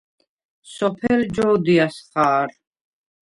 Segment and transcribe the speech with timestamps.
[0.75, 2.49] სოფელ ჯო̄დიას ხა̄რ.